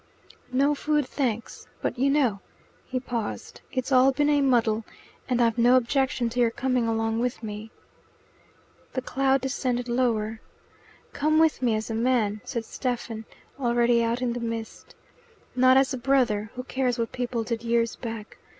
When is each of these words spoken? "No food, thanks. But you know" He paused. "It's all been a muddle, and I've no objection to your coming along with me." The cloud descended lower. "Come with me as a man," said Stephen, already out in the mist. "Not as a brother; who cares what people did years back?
"No 0.51 0.73
food, 0.73 1.05
thanks. 1.05 1.67
But 1.79 1.99
you 1.99 2.09
know" 2.09 2.39
He 2.87 2.99
paused. 2.99 3.61
"It's 3.71 3.91
all 3.91 4.11
been 4.11 4.31
a 4.31 4.41
muddle, 4.41 4.83
and 5.29 5.39
I've 5.39 5.59
no 5.59 5.75
objection 5.77 6.27
to 6.29 6.39
your 6.39 6.49
coming 6.49 6.87
along 6.87 7.19
with 7.19 7.43
me." 7.43 7.69
The 8.93 9.03
cloud 9.03 9.41
descended 9.41 9.87
lower. 9.87 10.41
"Come 11.13 11.37
with 11.37 11.61
me 11.61 11.75
as 11.75 11.91
a 11.91 11.93
man," 11.93 12.41
said 12.43 12.65
Stephen, 12.65 13.25
already 13.59 14.03
out 14.03 14.23
in 14.23 14.33
the 14.33 14.39
mist. 14.39 14.95
"Not 15.55 15.77
as 15.77 15.93
a 15.93 15.99
brother; 15.99 16.49
who 16.55 16.63
cares 16.63 16.97
what 16.97 17.11
people 17.11 17.43
did 17.43 17.61
years 17.61 17.95
back? 17.95 18.39